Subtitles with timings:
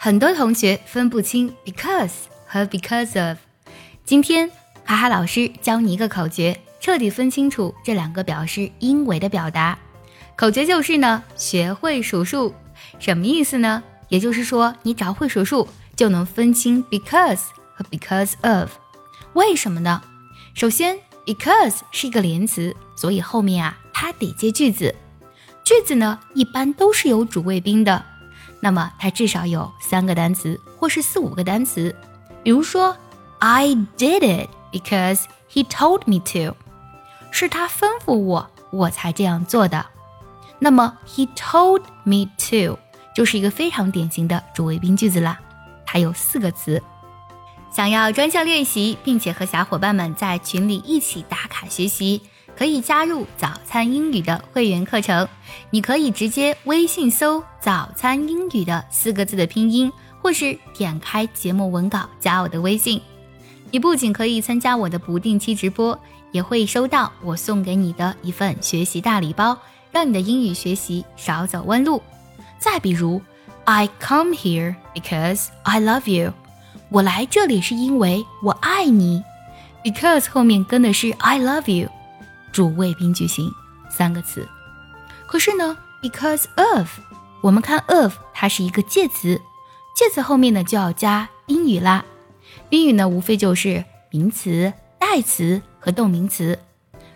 [0.00, 2.12] 很多同学分不清 because
[2.46, 3.36] 和 because of。
[4.04, 4.48] 今天
[4.84, 9.76] 哈哈老师教你一个口诀，彻底分清楚这两个表示因为的表达。
[10.36, 12.54] 口诀就是呢，学会数数，
[13.00, 13.82] 什么意思呢？
[14.08, 15.66] 也就是说，你只要会数数，
[15.96, 17.40] 就能分清 because
[17.74, 18.70] 和 because of。
[19.32, 20.00] 为什么呢？
[20.54, 20.96] 首先
[21.26, 24.94] ，because 是一个连词，所以后面啊，它得接句子。
[25.64, 28.04] 句子呢，一般都是有主谓宾的，
[28.60, 31.94] 那么它至少有三个单词或是四五个单词。
[32.42, 32.96] 比如说
[33.38, 36.56] ，I did it because he told me to，
[37.30, 39.86] 是他吩咐我，我才这样做的。
[40.58, 42.78] 那么 he told me to
[43.14, 45.38] 就是一个非常典型的主谓宾句子啦，
[45.86, 46.82] 它有四个词。
[47.70, 52.22] 想要专项练习，并且和小伙伴们在群里一起打卡学习。
[52.58, 55.28] 可以加入早餐英语的会员课程，
[55.70, 63.00] 你可以直接微信搜“早餐英语”的四个字的拼音，或是点开节目文稿加我的微信。
[63.70, 65.96] 你不仅可以参加我的不定期直播，
[66.32, 69.56] 也会收到我送给你的一份学习大礼包，
[69.92, 72.02] 让你的英语学习少走弯路。
[72.58, 73.22] 再比如
[73.66, 76.32] ，I come here because I love you，
[76.88, 79.22] 我来这里是因为我爱你。
[79.84, 81.88] Because 后面跟的是 I love you。
[82.52, 83.52] 主谓宾句型
[83.90, 84.46] 三个词，
[85.26, 86.88] 可是呢，because of，
[87.42, 89.40] 我们看 of，它是一个介词，
[89.96, 92.04] 介词后面呢就要加宾语啦。
[92.68, 96.58] 宾语呢无非就是名词、代词和动名词，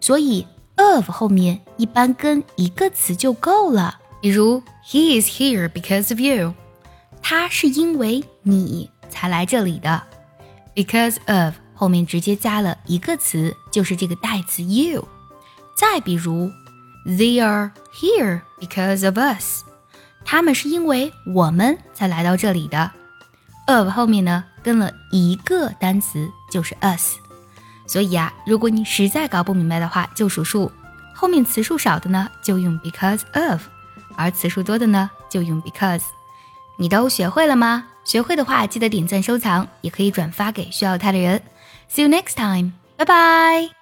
[0.00, 3.98] 所以 of 后面一般跟一个词就够了。
[4.20, 6.54] 比如 He is here because of you，
[7.22, 10.02] 他是因为你才来这里的。
[10.74, 15.06] Because of 后面直接加了一个词，就是这个代词 you。
[15.80, 16.52] 再比如
[17.06, 19.64] ，They are here because of us，
[20.26, 22.90] 他们是因为我们才来到这里的。
[23.66, 27.16] of 后面呢跟了一个单词，就是 us。
[27.86, 30.70] 所以啊，如果你实在搞不明白的话，就数数，
[31.14, 33.62] 后面词数少的呢就用 because of，
[34.16, 36.02] 而词数多的呢就用 because。
[36.76, 37.86] 你都学会了吗？
[38.04, 41.40] 学会的话记得点赞收藏，也可以转发给需要它的人。
[41.90, 43.79] See you next time，拜拜。